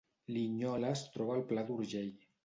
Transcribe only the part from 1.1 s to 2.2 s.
troba al Pla d’Urgell